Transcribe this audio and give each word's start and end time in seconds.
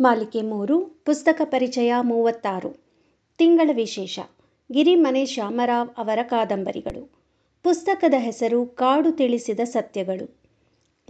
ಮಾಲಿಕೆ 0.00 0.42
ಮೂರು, 0.42 0.80
ಪುಸ್ತಕ 0.80 1.40
ಪರಿಚಯ 1.44 1.94
ಮೂವತ್ತಾರು. 2.00 2.84
ತಿಂಗಳ 3.38 3.70
ವಿಶೇಷ. 3.72 4.18
ಗಿರಿಮನೆ 4.72 5.26
ಶ್ಯಾಮರಾವ್ 5.26 5.90
ಅವರ 5.98 6.18
ಕಾದಂಬರಿಗಳು. 6.22 7.10
ಪುಸ್ತಕದ 7.62 8.14
ಹೆಸರು 8.18 8.66
ಕಾಡು 8.66 9.12
ತಿಳಿಸಿದ 9.12 9.60
ಸತ್ಯಗಳು. 9.60 10.40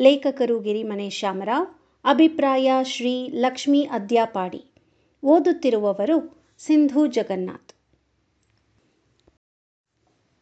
ಲೇಖಕರು 0.01 0.61
ಗಿರಿಮನೆ 0.61 1.11
ಶ್ಯಾಮರಾವ್, 1.11 1.67
ಅಭಿಪ್ರಾಯ 2.05 2.73
ಶ್ರೀ 2.83 3.29
ಲಕ್ಷ್ಮೀ 3.29 3.85
ಅದ್ಯಾಪಾಡಿ. 3.85 4.65
ಓದುತ್ತಿರುವವರು 5.25 6.45
ಸಿಂಧು 6.59 7.07
ಜಗನ್ನಾಥ್. 7.07 7.73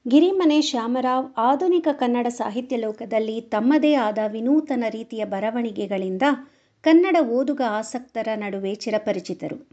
ಗಿರಿಮನೆ 0.09 0.61
ಶ್ಯಾಮರಾವ್ 0.61 1.35
ಆಧುನಿಕ 1.37 1.89
ಕನ್ನಡ 1.93 2.27
ಸಾಹಿತ್ಯ 2.27 2.77
ಲೋಕದಲ್ಲಿ 2.77 3.41
ತಮ್ಮದೇ 3.41 3.95
ಆದ 3.95 4.19
ವಿನೂತನ 4.29 4.85
ರೀತಿಯ 4.91 5.25
ಬರವಣಿಗೆಗಳಿಂದ 5.25 6.23
ಕನ್ನಡ 6.85 7.17
ಓದುಗ 7.29 7.61
ಆಸಕ್ತರ 7.69 8.29
ನಡುವೆ 8.35 8.75
ಚಿರಪರಿಚಿತರು. 8.75 9.69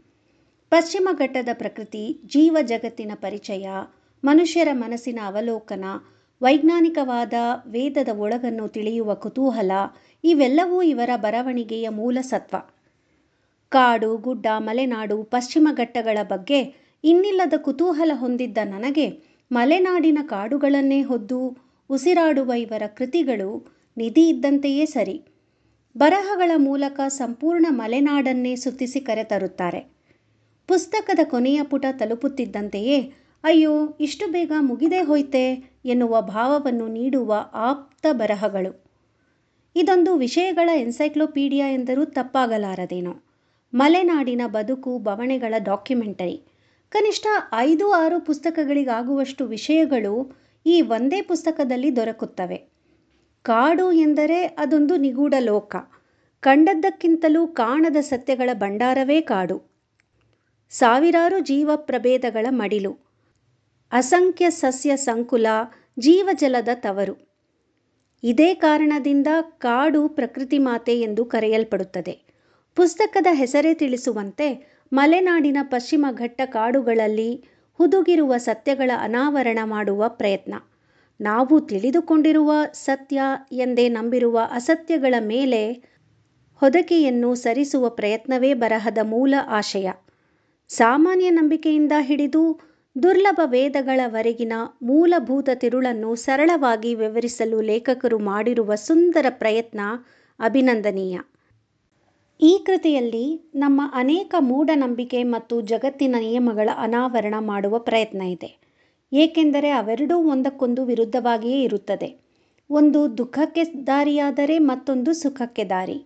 ಪಶ್ಚಿಮ 0.70 1.08
ಘಟ್ಟದ 1.12 1.48
ಪ್ರಕೃತಿ, 1.52 2.20
ಜೀವ 2.26 2.56
ಜಗತ್ತಿನ 2.62 3.12
ಪರಿಚಯ, 3.14 3.66
ಮನುಷ್ಯರ 4.24 4.68
ಮನಸ್ಸಿನ 4.72 5.18
ಅವಲೋಕನ, 5.26 5.84
ವೈಜ್ಞಾನಿಕವಾದ 6.42 7.32
ವೇದದ 7.66 8.08
ಒಳಗನ್ನು 8.18 8.68
ತಿಳಿಯುವ 8.68 9.14
ಕುತೂಹಲ, 9.14 9.72
ಇವೆಲ್ಲವೂ 10.24 10.82
ಇವರ 10.82 11.10
ಬರವಣಿಗೆಯ 11.16 11.88
ಮೂಲ 11.88 12.18
ಸತ್ವ. 12.20 12.56
ಕಾಡು, 13.68 14.16
ಗುಡ್ಡ, 14.16 14.46
ಮಲೆನಾಡು, 14.58 15.22
ಪಶ್ಚಿಮ 15.22 15.68
ಘಟ್ಟಗಳ 15.72 16.18
ಬಗ್ಗೆ 16.22 16.74
ಇನ್ನಿಲ್ಲದ 17.04 17.52
ಕುತೂಹಲ 17.56 18.10
ಹೊಂದಿದ್ದ 18.14 18.58
ನನಗೆ 18.64 19.08
ಮಲೆನಾಡಿನ 19.52 20.18
ಕಾಡುಗಳನ್ನೇ 20.22 21.02
ಹೊದ್ದು 21.02 21.56
ಉಸಿರಾಡುವ 21.90 22.52
ಇವರ 22.52 22.82
ಕೃತಿಗಳು 22.86 23.66
ನಿಧಿ 23.96 24.28
ಇದ್ದಂತೆಯೇ 24.28 24.86
ಸರಿ. 24.86 25.31
ಬರಹಗಳ 25.96 26.50
ಮೂಲಕ 26.56 27.00
ಸಂಪೂರ್ಣ 27.08 27.66
ಮಲೆನಾಡನ್ನೇ 27.70 28.56
ಸುತ್ತಿಸಿ 28.56 29.00
ಕರೆತರುತ್ತಾರೆ. 29.00 29.92
ಪುಸ್ತಕದ 30.66 31.18
ಕೊನೆಯ 31.24 31.62
ಪುಟ 31.62 31.86
ತಲುಪುತ್ತಿದ್ದಂತೆಯೇ, 31.92 33.12
ಅಯ್ಯೋ, 33.44 33.96
ಇಷ್ಟು 34.00 34.32
ಬೇಗ 34.32 34.52
ಮುಗಿದೇ 34.60 35.02
ಹೋಯ್ತೆ 35.02 35.72
ಎನ್ನುವ 35.84 36.20
ಭಾವವನ್ನು 36.20 36.88
ನೀಡುವ 36.88 37.34
ಆಪ್ತ 37.52 38.06
ಬರಹಗಳು. 38.12 38.84
ಇದೊಂದು 39.76 40.14
ವಿಷಯಗಳ 40.14 40.70
ಎನ್ಸೈಕ್ಲೋಪೀಡಿಯಾ 40.76 41.68
ಎಂದರೂ 41.68 42.04
ತಪ್ಪಾಗಲಾರದೇನೋ. 42.04 43.14
ಮಲೆನಾಡಿನ 43.74 44.40
ಬದುಕು, 44.46 44.98
ಬವಣೆಗಳ 44.98 45.54
ಡಾಕ್ಯುಮೆಂಟರಿ. 45.58 46.42
ಕನಿಷ್ಠ 46.90 47.26
ಐದು 47.54 47.92
ಆರು 47.92 48.20
ಪುಸ್ತಕಗಳಿಗಾಗುವಷ್ಟು 48.20 49.46
ವಿಷಯಗಳು 49.46 50.36
ಈ 50.66 50.80
ಒಂದೇ 50.80 51.22
ಪುಸ್ತಕದಲ್ಲಿ 51.22 51.96
ದೊರಕುತ್ತವೆ. 51.96 52.71
ಕಾಡು 53.42 53.92
ಎಂದರೆ 53.92 54.44
ಅದೊಂದು 54.44 54.96
ನಿಗೂಢ 54.96 55.34
ಲೋಕ. 55.38 55.76
ಕಂಡದ್ದಕ್ಕಿಂತಲೂ 56.40 57.46
ಕಾಣದ 57.46 57.96
ಸತ್ಯಗಳ 57.96 58.50
ಭಂಡಾರವೇ 58.52 59.20
ಕಾಡು. 59.20 59.62
ಸಾವಿರಾರು 60.70 61.38
ಜೀವ 61.38 61.70
ಪ್ರಭೇದಗಳ 61.76 62.46
ಮಡಿಲು. 62.50 62.98
ಅಸಂಖ್ಯ 63.92 64.50
ಸಸ್ಯ 64.50 64.96
ಸಂಕುಲ, 64.96 65.46
ಜೀವಜಲದ 65.98 66.68
ತವರು. 66.74 67.32
ಇದೇ 68.24 68.54
ಕಾರಣದಿಂದ 68.54 69.26
ಕಾಡು 69.58 70.08
ಪ್ರಕೃತಿ 70.08 70.58
ಮಾತೆ 70.58 71.00
ಎಂದು 71.00 71.24
ಕರೆಯಲ್ಪಡುತ್ತದೆ. 71.24 72.20
ಪುಸ್ತಕದ 72.74 73.26
ಹೆಸರೇ 73.32 73.74
ತಿಳಿಸುವಂತೆ, 73.74 74.76
ಮಲೆನಾಡಿನ 74.92 75.56
ಪಶ್ಚಿಮ 75.62 76.06
ಘಟ್ಟ 76.12 76.40
ಕಾಡುಗಳಲ್ಲಿ 76.44 77.44
ಹುದುಗಿರುವ 77.72 78.36
ಸತ್ಯಗಳ 78.36 78.90
ಅನಾವರಣ 78.98 79.58
ಮಾಡುವ 79.64 80.04
ಪ್ರಯತ್ನ. 80.08 80.54
ನಾವು 81.22 81.60
ತಿಳಿದುಕೊಂಡಿರುವ 81.60 82.52
ಸತ್ಯ 82.72 83.22
ಎಂದೇ 83.52 83.88
ನಂಬಿರುವ 83.88 84.40
ಅಸತ್ಯಗಳ 84.50 85.14
ಮೇಲೆ 85.20 85.92
ಹೊದಕೆಯನ್ನು 86.62 87.34
ಸರಿಸುವ 87.34 87.88
ಪ್ರಯತ್ನವೇ 87.88 88.54
ಬರಹದ 88.54 88.98
ಮೂಲ 89.02 89.34
ಆಶಯ. 89.48 89.90
ಸಾಮಾನ್ಯ 90.68 91.30
ನಂಬಿಕೆಯಿಂದ 91.30 91.92
ಹಿಡಿದು 92.00 92.60
ದುರ್ಲಭ 93.02 93.40
ವೇದಗಳವರೆಗಿನ 93.44 94.52
ಮೂಲಭೂತ 94.82 95.50
ತಿರುಳನ್ನು 95.54 96.14
ಸರಳವಾಗಿ 96.14 96.94
ವಿವರಿಸಲು 96.94 97.60
ಲೇಖಕರು 97.60 98.18
ಮಾಡಿರುವ 98.18 98.74
ಸುಂದರ 98.74 99.26
ಪ್ರಯತ್ನ 99.28 99.80
ಅಭಿನಂದನೀಯ. 100.40 101.18
ಈ 102.40 102.62
ಕೃತಿಯಲ್ಲಿ 102.66 103.50
ನಮ್ಮ 103.54 103.80
ಅನೇಕ 103.94 104.34
ಮೂಢನಂಬಿಕೆ 104.40 105.22
ಮತ್ತು 105.22 105.60
ಜಗತ್ತಿನ 105.60 106.16
ನಿಯಮಗಳ 106.18 106.68
ಅನಾವರಣ 106.76 107.34
ಮಾಡುವ 107.38 107.78
ಪ್ರಯತ್ನ 107.78 108.22
ಇದೆ. 108.22 108.50
ಏಕೆಂದರೆ 109.12 109.70
ಅವೆರಡೂ 109.70 110.18
ಒಂದಕ್ಕೊಂದು 110.18 110.84
ವಿರುದ್ಧವಾಗಿಯೇ 110.84 111.62
ಇರುತ್ತದೆ. 111.62 112.08
ಒಂದು 112.70 113.18
ದುಃಖಕ್ಕೆ 113.18 113.64
ದಾರಿಯಾದರೆ 113.86 114.58
ಮತ್ತೊಂದು 114.58 115.12
ಸುಖಕ್ಕೆ 115.12 115.64
ದಾರಿ. 115.64 115.98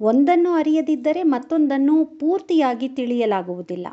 ಒಂದನ್ನು 0.00 0.52
ಅರಿಯದಿದ್ದರೆ 0.52 1.22
ಮತ್ತೊಂದನ್ನು 1.22 2.04
ಪೂರ್ತಿಯಾಗಿ 2.04 2.88
ತಿಳಿಯಲಾಗುವುದಿಲ್ಲ. 2.88 3.86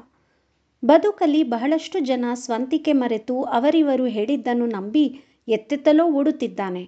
ಬದುಕಲ್ಲಿ 0.84 1.44
ಬಹಳಷ್ಟು 1.44 2.00
ಜನ 2.00 2.26
ಸ್ವಂತಿಕೆ 2.34 2.94
ಮರೆತು 2.94 3.44
ಅವರಿವರು 3.44 4.06
ಹೇಳಿದ್ದನ್ನು 4.06 4.66
ನಂಬಿ 4.66 5.06
ಎತ್ತೆತ್ತಲೋ 5.48 6.06
ಓಡುತ್ತಿದ್ದಾನೆ. 6.12 6.84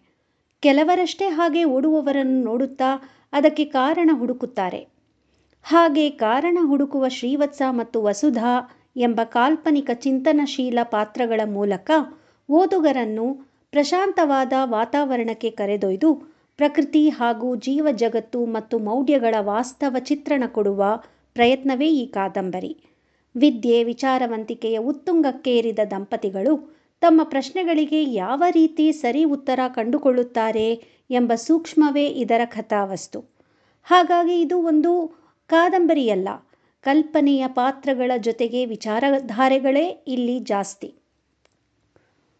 ಕೆಲವರಷ್ಟೇ 0.63 1.29
ಹಾಗೆ 1.29 1.63
ಓಡುವವರನ್ನು 1.63 2.43
ನೋಡುತ್ತಾ 2.43 2.89
ಅದಕ್ಕೆ 3.33 3.65
ಕಾರಣ 3.65 4.09
ಹುಡುಕುತ್ತಾರೆ. 4.13 4.87
ಹಾಗೆ 5.63 6.09
ಕಾರಣ 6.09 6.57
ಹುಡುಕುವ 6.61 7.07
ಶ್ರೀವತ್ಸ 7.07 7.61
ಮತ್ತು 7.69 8.01
ವಸುಧಾ 8.01 8.53
ಎಂಬ 8.95 9.19
ಕಾಲ್ಪನಿಕ 9.23 9.89
ಚಿಂತನಶೀಲ 9.93 10.79
ಪಾತ್ರಗಳ 10.83 11.41
ಮೂಲಕ 11.45 11.91
ಓದುಗರನ್ನು 12.49 13.27
ಪ್ರಶಾಂತವಾದ 13.71 14.53
ವಾತಾವರಣಕ್ಕೆ 14.63 15.49
ಕರೆದೊಯ್ದು 15.49 16.09
ಪ್ರಕೃತಿ 16.57 17.09
ಹಾಗೂ 17.09 17.55
ಜೀವ 17.55 17.87
ಜಗತ್ತು 17.91 18.45
ಮತ್ತು 18.45 18.79
ಮೌಢ್ಯಗಳ 18.79 19.35
ವಾಸ್ತವ 19.39 19.95
ಚಿತ್ರಣ 19.99 20.43
ಕೊಡುವ 20.47 20.83
ಪ್ರಯತ್ನವೇ 21.33 21.87
ಈ 21.87 22.05
ಕಾದಂಬರಿ. 22.07 22.71
ವಿದ್ಯೆ, 23.35 23.83
ವಿಚಾರವಂತಿಕೆಯ 23.83 24.77
ಉತ್ತುಂಗಕ್ಕೇರಿದ 24.79 25.79
ದಂಪತಿಗಳು 25.91 26.53
ತಮ್ಮ 27.01 27.21
ಪ್ರಶ್ನೆಗಳಿಗೆ 27.23 28.03
ಯಾವ 28.03 28.43
ರೀತಿ 28.51 28.91
ಸರಿ 28.91 29.23
ಉತ್ತರ 29.23 29.59
ಕಂಡುಕೊಳ್ಳುತ್ತಾರೆ 29.67 30.67
ಎಂಬ 31.09 31.35
ಸೂಕ್ಷ್ಮವೇ 31.35 32.05
ಇದರ 32.05 32.41
ಕಥಾವಸ್ತು. 32.45 33.19
ಹಾಗಾಗಿ 33.83 34.41
ಇದು 34.41 34.57
ಒಂದು 34.61 34.91
ಕಾದಂಬರಿಯಲ್ಲ 35.47 36.29
ಕಲ್ಪನೆಯ 36.85 37.47
ಪಾತ್ರಗಳ 37.47 38.11
ಜೊತೆಗೆ 38.17 38.65
ವಿಚಾರಧಾರೆಗಳೇ 38.65 40.03
ಇಲ್ಲಿ 40.07 40.39
ಜಾಸ್ತಿ. 40.39 40.95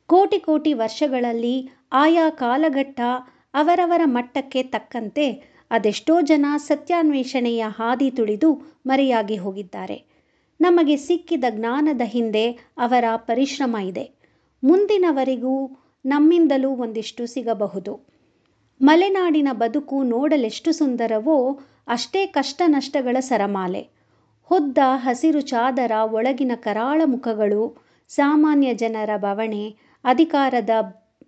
ಕೋಟಿ 0.08 0.40
ಕೋಟಿ 0.40 0.74
ವರ್ಷಗಳಲ್ಲಿ 0.74 1.70
ಆಯಾ 1.92 2.30
ಕಾಲಘಟ್ಟ 2.30 3.00
ಅವರವರ 3.54 4.02
ಮಟ್ಟಕ್ಕೆ 4.06 4.64
ತಕ್ಕಂತೆ 4.64 5.56
ಅದೆಷ್ಟೋ 5.72 6.22
ಜನ 6.22 6.46
ಸತ್ಯಾನ್ವೇಷಣೆಯ 6.58 7.66
ಹಾದಿ 7.68 8.12
ತುಳಿದು 8.12 8.54
ಮರೆಯಾಗಿ 8.86 9.36
ಹೋಗಿದ್ದಾರೆ. 9.36 9.98
ನಮಗೆ 10.62 10.98
ಸಿಕ್ಕಿದ 10.98 11.44
ಜ್ಞಾನದ 11.50 12.02
ಹಿಂದೆ 12.06 12.52
ಅವರ 12.78 13.04
ಪರಿಶ್ರಮ 13.16 13.76
ಇದೆ. 13.86 14.06
ಮುಂದಿನವರಿಗೂ 14.64 15.56
ನಮ್ಮಿಂದಲೂ 16.06 16.70
ಒಂದಿಷ್ಟು 16.70 17.26
ಸಿಗಬಹುದು. 17.28 17.94
ಮಲೆನಾಡಿನ 18.82 19.48
ಬದುಕು 19.54 20.04
ನೋಡಲೆಷ್ಟು 20.04 20.72
ಸುಂದರವೋ 20.72 21.60
ಅಷ್ಟೇ 21.88 22.26
ಕಷ್ಟ 22.28 22.62
ನಷ್ಟಗಳ 22.66 23.18
ಸರಮಾಲೆ. 23.20 23.95
ಹೊದ್ದ, 24.46 24.78
ಹಸಿರು 24.96 25.42
ಚಾದರ, 25.42 25.92
ಒಳಗಿನ 26.04 26.52
ಕರಾಳ 26.56 27.02
ಮುಖಗಳು, 27.06 27.76
ಸಾಮಾನ್ಯ 28.10 28.74
ಜನರ 28.74 29.10
ಬವಣೆ, 29.18 29.76
ಅಧಿಕಾರದ 30.04 30.70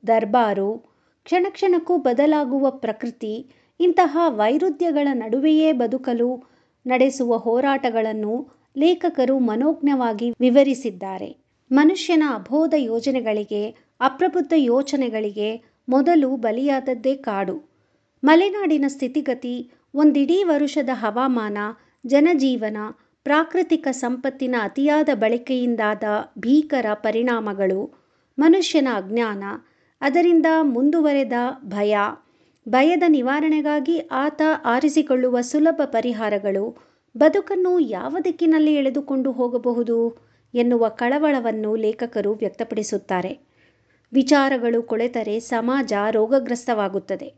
ದರ್ಬಾರು, 0.07 0.77
ಕ್ಷಣ 1.23 1.45
ಕ್ಷಣಕ್ಕೂ 1.49 1.97
ಬದಲಾಗುವ 1.97 2.69
ಪ್ರಕೃತಿ, 2.69 3.49
ಇಂತಹ 3.79 4.17
ವೈರುಧ್ಯಗಳ 4.27 5.07
ನಡುವೆಯೇ 5.13 5.71
ಬದುಕಲು 5.71 6.43
ನಡೆಸುವ 6.85 7.37
ಹೋರಾಟಗಳನ್ನು 7.37 8.35
ಲೇಖಕರು 8.77 9.39
ಮನೋಜ್ಞವಾಗಿ 9.39 10.31
ವಿವರಿಸಿದ್ದಾರೆ. 10.39 11.37
ಮನುಷ್ಯನ 11.71 12.23
ಅಬೋಧ 12.35 12.73
ಯೋಜನೆಗಳಿಗೆ, 12.77 13.75
ಅಪ್ರಬುದ್ಧ 13.99 14.53
ಯೋಚನೆಗಳಿಗೆ 14.55 15.49
ಮೊದಲು 15.89 16.35
ಬಲಿಯಾದದ್ದೇ 16.35 17.15
ಕಾಡು. 17.15 17.55
ಮಲೆನಾಡಿನ 18.23 18.85
ಸ್ಥಿತಿಗತಿ, 18.87 19.71
ಒಂದಿಡೀ 19.95 20.43
ವರುಷದ 20.43 20.89
ಹವಾಮಾನ, 20.93 21.57
ಜನಜೀವನ 22.05 22.77
ಪ್ರಾಕೃತಿಕ 23.27 23.87
ಸಂಪತ್ತಿನ 23.91 24.55
ಅತಿಯಾದ 24.61 25.09
ಬಳಕೆಯಿಂದಾದ 25.13 26.03
ಭೀಕರ 26.39 26.85
ಪರಿಣಾಮಗಳು, 26.93 28.05
ಮನುಷ್ಯನ 28.39 28.87
ಅಜ್ಞಾನ, 28.95 29.43
ಅದರಿಂದ 30.01 30.45
ಮುಂದುವರೆದ 30.61 31.31
ಭಯ, 31.65 31.97
ಭಯದ 32.69 33.03
ನಿವಾರಣೆಗಾಗಿ 33.07 33.99
ಆತ 33.99 34.41
ಆರಿಸಿಕೊಳ್ಳುವ 34.65 35.41
ಸುಲಭ 35.41 35.81
ಪರಿಹಾರಗಳು 35.85 36.77
ಬದುಕನ್ನು 37.17 37.79
ಯಾವ 37.79 38.17
ದಿಕ್ಕಿನಲ್ಲಿ 38.23 38.75
ಎಳೆದುಕೊಂಡು 38.75 39.31
ಹೋಗಬಹುದು 39.31 40.17
ಎನ್ನುವ 40.53 40.89
ಕಳವಳವನ್ನು 40.89 41.75
ಲೇಖಕರು 41.75 42.33
ವ್ಯಕ್ತಪಡಿಸುತ್ತಾರೆ. 42.33 43.39
ವಿಚಾರಗಳು 44.13 44.83
ಕೊಳೆತರೆ 44.83 45.39
ಸಮಾಜ 45.39 45.93
ರೋಗಗ್ರಸ್ತವಾಗುತ್ತದೆ. 46.11 47.33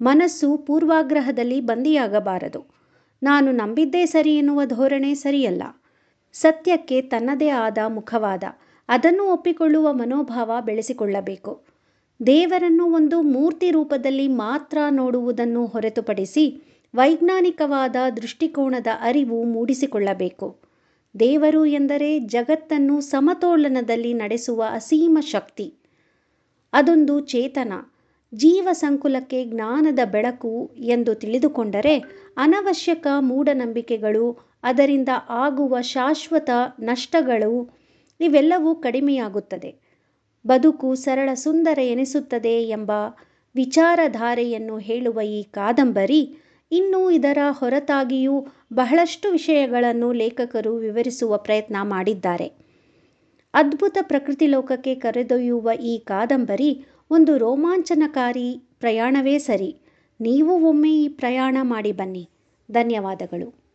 ಮನಸ್ಸು 0.00 0.56
ಪೂರ್ವಾಗ್ರಹದಲ್ಲಿ 0.56 1.60
ಬಂದಿಯಾಗಬಾರದು. 1.60 2.75
ನಾನು 3.22 3.52
ನಂಬಿದ್ದೇ 3.52 4.06
ಸರಿ 4.06 4.36
ಎನ್ನುವ 4.36 4.64
ಧೋರಣೆ 4.64 5.14
ಸರಿಯಲ್ಲ. 5.14 5.62
ಸತ್ಯಕ್ಕೆ 6.32 7.02
ತನ್ನದೇ 7.02 7.48
ಆದ 7.48 7.78
ಮುಖವಾದ, 7.88 8.44
ಅದನ್ನು 8.88 9.24
ಒಪ್ಪಿಕೊಳ್ಳುವ 9.24 9.92
ಮನೋಭಾವ 9.92 10.52
ಬೆಳೆಸಿಕೊಳ್ಳಬೇಕು. 10.60 11.62
ದೇವರನ್ನು 12.26 12.84
ಒಂದು 12.94 13.22
ಮೂರ್ತಿ 13.22 13.70
ರೂಪದಲ್ಲಿ 13.70 14.28
ಮಾತ್ರ 14.28 14.78
ನೋಡುವುದನ್ನು 14.90 15.66
ಹೊರತುಪಡಿಸಿ 15.66 16.62
ವೈಜ್ಞಾನಿಕವಾದ 16.94 17.96
ದೃಷ್ಟಿಕೋನದ 18.16 18.86
ಅರಿವು 19.00 19.44
ಮೂಡಿಸಿಕೊಳ್ಳಬೇಕು. 19.44 20.56
ದೇವರು 21.20 21.66
ಎಂದರೆ 21.66 22.18
ಜಗತ್ತನ್ನು 22.18 23.00
ಸಮತೋಲನದಲ್ಲಿ 23.00 24.14
ನಡೆಸುವ 24.14 24.64
ಅಸೀಮ 24.70 25.18
ಶಕ್ತಿ. 25.20 25.74
ಅದೊಂದು 26.72 27.20
ಚೇತನ. 27.20 27.72
ಜೀವ 28.32 28.68
ಸಂಕುಲಕ್ಕೆ 28.72 29.44
ಜ್ಞಾನದ 29.44 29.98
ಬೆಳಕು 30.04 30.52
ಎಂದು 30.78 31.14
ತಿಳಿದುಕೊಂಡರೆ 31.14 31.94
ಅನವಶ್ಯಕ 32.36 33.06
ಮೂಢನಂಬಿಕೆಗಳು, 33.20 34.26
ಅದರಿಂದ 34.62 35.08
ಆಗುವ 35.28 35.80
ಶಾಶ್ವತ 35.80 36.50
ನಷ್ಟಗಳು 36.80 37.52
ಇವೆಲ್ಲವೂ 38.20 38.74
ಕಡಿಮೆಯಾಗುತ್ತದೆ. 38.74 39.70
ಬದುಕು 40.44 40.94
ಸರಳ 40.94 41.30
ಸುಂದರ 41.34 41.78
ಎನಿಸುತ್ತದೆ 41.84 42.62
ಎಂಬ 42.68 42.90
ವಿಚಾರಧಾರೆಯನ್ನು 43.54 44.78
ಹೇಳುವ 44.78 45.20
ಈ 45.20 45.42
ಕಾದಂಬರಿ 45.42 46.20
ಇನ್ನು 46.70 47.10
ಇದರ 47.10 47.38
ಹೊರತಾಗಿಯೂ 47.50 48.46
ಬಹಳಷ್ಟು 48.72 49.30
ವಿಷಯಗಳನ್ನು 49.30 50.12
ಲೇಖಕರು 50.12 50.76
ವಿವರಿಸುವ 50.76 51.36
ಪ್ರಯತ್ನ 51.36 51.76
ಮಾಡಿದ್ದಾರೆ. 51.82 52.48
ಅದ್ಭುತ 53.54 53.98
ಪ್ರಕೃತಿ 54.02 54.46
ಲೋಕಕ್ಕೆ 54.46 54.94
ಕರೆದೊಯ್ಯುವ 54.94 55.70
ಈ 55.82 55.98
ಕಾದಂಬರಿ 55.98 56.70
ಒಂದು 57.10 57.38
ರೋಮಾಂಚನಕಾರಿ 57.38 58.60
ಪ್ರಯಾಣವೇ 58.80 59.38
ಸರಿ. 59.38 59.76
ನೀವು 60.20 60.68
ಒಮ್ಮೆ 60.68 60.92
ಈ 60.92 61.08
ಪ್ರಯಾಣ 61.08 61.56
ಮಾಡಿ 61.62 61.92
ಬನ್ನಿ. 61.92 62.28
ಧನ್ಯವಾದಗಳು. 62.70 63.65